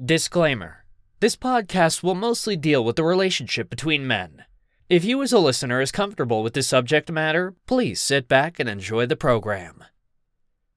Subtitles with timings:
[0.00, 0.84] Disclaimer
[1.20, 4.44] This podcast will mostly deal with the relationship between men.
[4.88, 8.70] If you, as a listener, is comfortable with this subject matter, please sit back and
[8.70, 9.84] enjoy the program.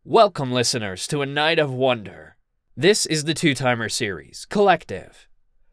[0.04, 2.36] Welcome, listeners, to a night of wonder.
[2.76, 5.28] This is the Two Timer series, Collective,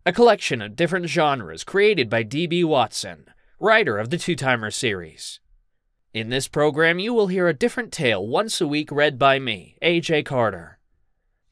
[0.06, 2.62] a collection of different genres created by D.B.
[2.62, 3.26] Watson,
[3.58, 5.40] writer of the Two Timer series.
[6.14, 9.76] In this program, you will hear a different tale once a week read by me,
[9.82, 10.22] A.J.
[10.22, 10.78] Carter.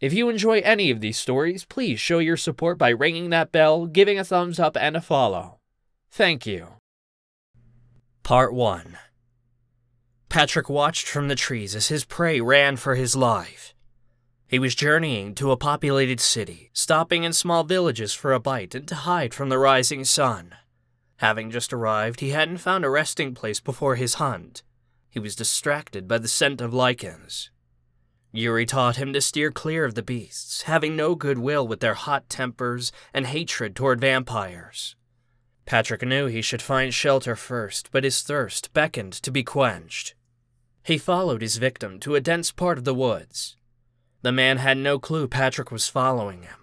[0.00, 3.84] If you enjoy any of these stories, please show your support by ringing that bell,
[3.84, 5.58] giving a thumbs up, and a follow.
[6.10, 6.68] Thank you.
[8.22, 8.96] Part 1
[10.30, 13.74] Patrick watched from the trees as his prey ran for his life.
[14.46, 18.88] He was journeying to a populated city, stopping in small villages for a bite and
[18.88, 20.54] to hide from the rising sun.
[21.16, 24.62] Having just arrived, he hadn't found a resting place before his hunt.
[25.10, 27.50] He was distracted by the scent of Lycans.
[28.32, 32.28] Yuri taught him to steer clear of the beasts, having no goodwill with their hot
[32.28, 34.94] tempers and hatred toward vampires.
[35.66, 40.14] Patrick knew he should find shelter first, but his thirst beckoned to be quenched.
[40.82, 43.56] He followed his victim to a dense part of the woods.
[44.22, 46.58] The man had no clue Patrick was following him.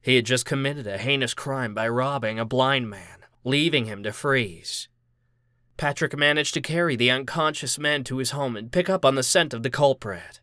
[0.00, 4.12] He had just committed a heinous crime by robbing a blind man, leaving him to
[4.12, 4.88] freeze.
[5.76, 9.22] Patrick managed to carry the unconscious man to his home and pick up on the
[9.22, 10.40] scent of the culprit.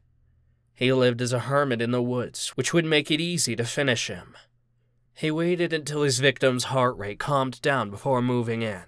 [0.79, 4.07] He lived as a hermit in the woods, which would make it easy to finish
[4.07, 4.33] him.
[5.13, 8.85] He waited until his victim's heart rate calmed down before moving in.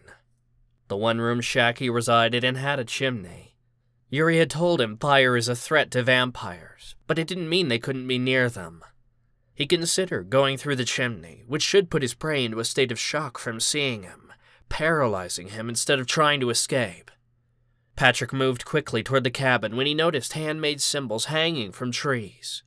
[0.88, 3.58] The one room shack he resided in had a chimney.
[4.10, 7.78] Yuri had told him fire is a threat to vampires, but it didn't mean they
[7.78, 8.86] couldn't be near them.
[9.54, 13.00] He considered going through the chimney, which should put his prey into a state of
[13.00, 14.32] shock from seeing him,
[14.70, 17.12] paralyzing him instead of trying to escape.
[18.02, 22.64] Patrick moved quickly toward the cabin when he noticed handmade symbols hanging from trees.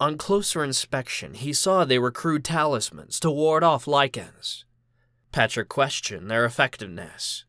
[0.00, 4.64] On closer inspection, he saw they were crude talismans to ward off Lycans.
[5.32, 7.44] Patrick questioned their effectiveness.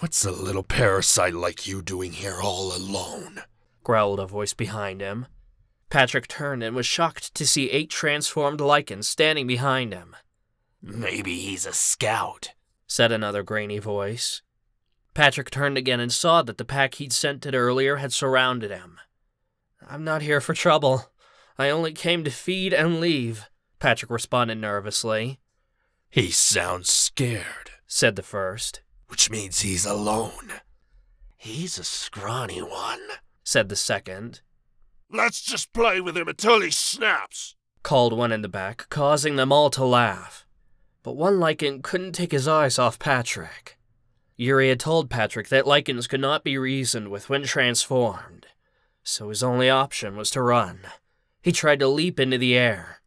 [0.00, 3.42] What's a little parasite like you doing here all alone?
[3.84, 5.26] growled a voice behind him.
[5.90, 10.16] Patrick turned and was shocked to see eight transformed Lycans standing behind him.
[10.82, 12.50] Maybe he's a scout,
[12.88, 14.42] said another grainy voice.
[15.16, 19.00] Patrick turned again and saw that the pack he'd scented earlier had surrounded him.
[19.88, 21.10] I'm not here for trouble.
[21.56, 25.40] I only came to feed and leave, Patrick responded nervously.
[26.10, 28.82] He sounds scared, said the first.
[29.08, 30.52] Which means he's alone.
[31.38, 33.00] He's a scrawny one,
[33.42, 34.42] said the second.
[35.10, 39.50] Let's just play with him until he snaps, called one in the back, causing them
[39.50, 40.44] all to laugh.
[41.02, 43.78] But one Lycan couldn't take his eyes off Patrick.
[44.36, 48.46] Yuri had told Patrick that Lycans could not be reasoned with when transformed,
[49.02, 50.80] so his only option was to run.
[51.42, 53.00] He tried to leap into the air.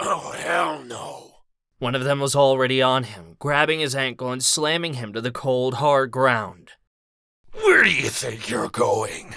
[0.00, 1.36] Oh, hell no.
[1.78, 5.30] One of them was already on him, grabbing his ankle and slamming him to the
[5.30, 6.72] cold, hard ground.
[7.52, 9.36] Where do you think you're going?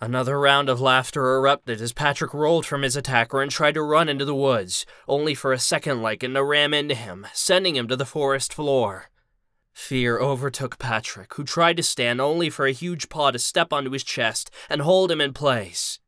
[0.00, 4.08] Another round of laughter erupted as Patrick rolled from his attacker and tried to run
[4.08, 7.96] into the woods, only for a second Lycan to ram into him, sending him to
[7.96, 9.11] the forest floor.
[9.72, 13.90] Fear overtook Patrick, who tried to stand only for a huge paw to step onto
[13.90, 15.98] his chest and hold him in place.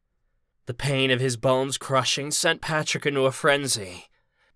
[0.67, 4.07] The pain of his bones crushing sent Patrick into a frenzy.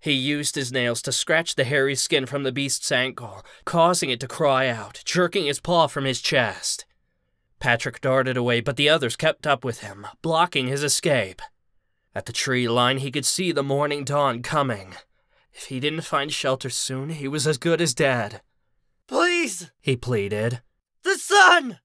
[0.00, 4.20] He used his nails to scratch the hairy skin from the beast's ankle, causing it
[4.20, 6.86] to cry out, jerking his paw from his chest.
[7.58, 11.42] Patrick darted away, but the others kept up with him, blocking his escape.
[12.14, 14.94] At the tree line, he could see the morning dawn coming.
[15.52, 18.40] If he didn't find shelter soon, he was as good as dead.
[19.08, 19.70] Please!
[19.80, 20.60] He pleaded.
[21.02, 21.78] The sun!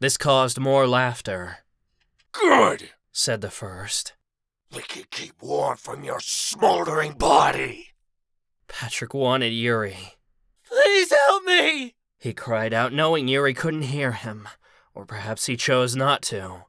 [0.00, 1.58] This caused more laughter.
[2.32, 4.12] Good, said the first.
[4.74, 7.88] We can keep warm from your smoldering body.
[8.68, 10.18] Patrick wanted Yuri.
[10.68, 11.94] Please help me!
[12.18, 14.46] He cried out, knowing Yuri couldn't hear him.
[14.94, 16.64] Or perhaps he chose not to.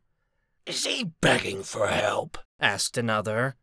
[0.66, 2.38] Is he begging for help?
[2.60, 3.56] asked another.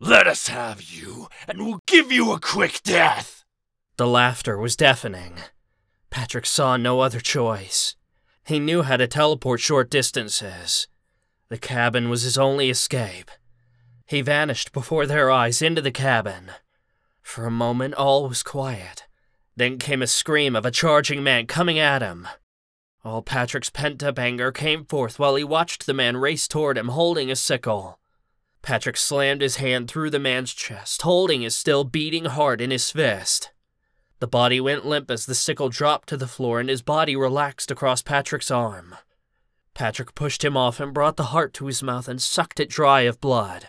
[0.00, 3.44] Let us have you, and we'll give you a quick death.
[3.96, 5.38] The laughter was deafening.
[6.10, 7.96] Patrick saw no other choice.
[8.44, 10.88] He knew how to teleport short distances.
[11.48, 13.30] The cabin was his only escape.
[14.06, 16.52] He vanished before their eyes into the cabin.
[17.20, 19.06] For a moment, all was quiet.
[19.54, 22.26] Then came a scream of a charging man coming at him.
[23.04, 26.88] All Patrick's pent up anger came forth while he watched the man race toward him
[26.88, 27.98] holding a sickle.
[28.62, 32.90] Patrick slammed his hand through the man's chest, holding his still beating heart in his
[32.90, 33.50] fist.
[34.20, 37.70] The body went limp as the sickle dropped to the floor and his body relaxed
[37.70, 38.96] across Patrick's arm.
[39.74, 43.02] Patrick pushed him off and brought the heart to his mouth and sucked it dry
[43.02, 43.68] of blood.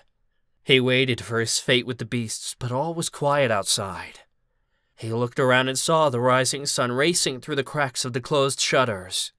[0.64, 4.22] He waited for his fate with the beasts, but all was quiet outside.
[4.96, 8.60] He looked around and saw the rising sun racing through the cracks of the closed
[8.60, 9.32] shutters.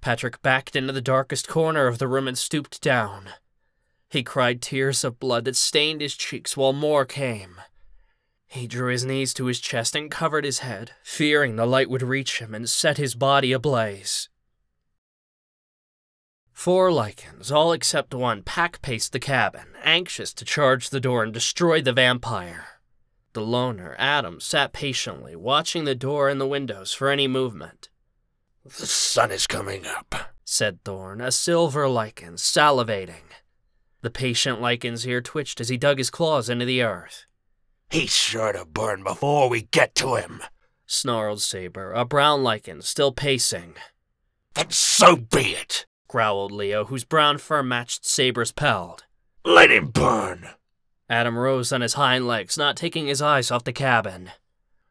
[0.00, 3.30] Patrick backed into the darkest corner of the room and stooped down.
[4.10, 7.56] He cried tears of blood that stained his cheeks while more came.
[8.46, 12.02] He drew his knees to his chest and covered his head, fearing the light would
[12.02, 14.28] reach him and set his body ablaze.
[16.52, 21.34] Four Lycans, all except one, pack paced the cabin, anxious to charge the door and
[21.34, 22.66] destroy the vampire.
[23.32, 27.88] The loner, Adam, sat patiently, watching the door and the windows for any movement.
[28.64, 30.14] The sun is coming up,
[30.44, 33.24] said Thorn, a silver Lycan, salivating.
[34.02, 37.26] The patient Lycans ear twitched as he dug his claws into the earth.
[37.94, 40.42] He's sure to burn before we get to him,
[40.84, 43.76] snarled Saber, a brown Lycan still pacing.
[44.54, 49.04] Then so be it, growled Leo, whose brown fur matched Saber's pelt.
[49.44, 50.48] Let him burn.
[51.08, 54.32] Adam rose on his hind legs, not taking his eyes off the cabin.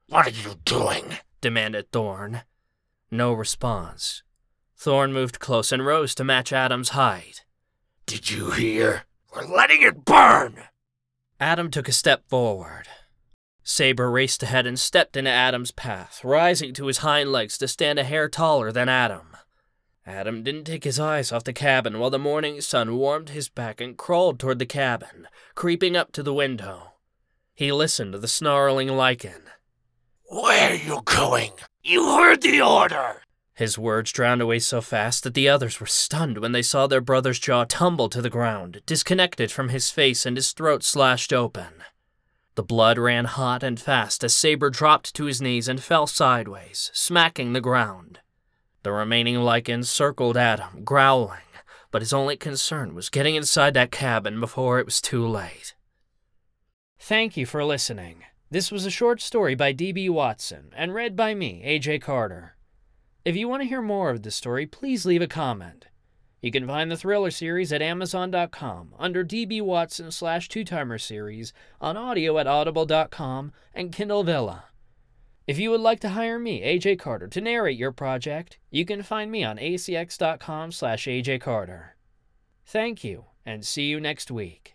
[0.08, 1.18] What are you doing?
[1.42, 2.44] demanded Thorn.
[3.12, 4.24] No response.
[4.78, 7.44] Thorn moved close and rose to match Adam's height.
[8.06, 9.04] Did you hear?
[9.36, 10.64] We're letting it burn!
[11.44, 12.88] Adam took a step forward.
[13.64, 18.00] Saber raced ahead and stepped into Adam's path, rising to his hind legs to stand
[18.00, 19.36] a hair taller than Adam.
[20.08, 23.82] Adam didn't take his eyes off the cabin while the morning sun warmed his back
[23.82, 26.94] and crawled toward the cabin, creeping up to the window.
[27.54, 29.42] He listened to the snarling Lycan.
[30.30, 31.52] Where are you going?
[31.82, 33.23] You heard the order!
[33.56, 37.02] His words drowned away so fast that the others were stunned when they saw their
[37.02, 41.84] brother's jaw tumble to the ground, disconnected from his face and his throat slashed open.
[42.56, 46.90] The blood ran hot and fast as Saber dropped to his knees and fell sideways,
[46.94, 48.20] smacking the ground.
[48.82, 51.40] The remaining Lycans circled Adam, growling,
[51.92, 55.76] but his only concern was getting inside that cabin before it was too late.
[57.00, 58.24] Thank you for listening.
[58.50, 60.10] This was a short story by D.B.
[60.10, 62.00] Watson and read by me, A.J.
[62.00, 62.56] Carter.
[63.26, 65.88] If you want to hear more of this story, please leave a comment.
[66.42, 71.54] You can find the thriller series at Amazon.com under DB Watson slash Two Timer series
[71.80, 74.66] on audio at Audible.com and Kindle Vella.
[75.48, 79.04] If you would like to hire me, AJ Carter, to narrate your project, you can
[79.04, 81.96] find me on acx.com slash AJ Carter.
[82.66, 84.73] Thank you, and see you next week.